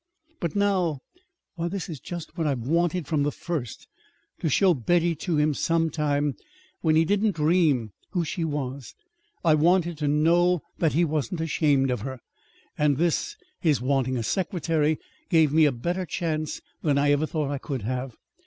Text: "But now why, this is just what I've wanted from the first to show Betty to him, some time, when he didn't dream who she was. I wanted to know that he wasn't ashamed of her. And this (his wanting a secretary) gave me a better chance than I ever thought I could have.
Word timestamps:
"But 0.39 0.55
now 0.55 0.97
why, 1.53 1.67
this 1.67 1.87
is 1.87 1.99
just 1.99 2.35
what 2.35 2.47
I've 2.47 2.61
wanted 2.65 3.05
from 3.05 3.21
the 3.21 3.31
first 3.31 3.87
to 4.39 4.49
show 4.49 4.73
Betty 4.73 5.13
to 5.17 5.37
him, 5.37 5.53
some 5.53 5.91
time, 5.91 6.33
when 6.79 6.95
he 6.95 7.05
didn't 7.05 7.35
dream 7.35 7.91
who 8.09 8.25
she 8.25 8.43
was. 8.43 8.95
I 9.45 9.53
wanted 9.53 9.99
to 9.99 10.07
know 10.07 10.61
that 10.79 10.93
he 10.93 11.05
wasn't 11.05 11.39
ashamed 11.41 11.91
of 11.91 12.01
her. 12.01 12.19
And 12.79 12.97
this 12.97 13.35
(his 13.59 13.79
wanting 13.79 14.17
a 14.17 14.23
secretary) 14.23 14.97
gave 15.29 15.53
me 15.53 15.65
a 15.65 15.71
better 15.71 16.07
chance 16.07 16.61
than 16.81 16.97
I 16.97 17.11
ever 17.11 17.27
thought 17.27 17.51
I 17.51 17.59
could 17.59 17.83
have. 17.83 18.15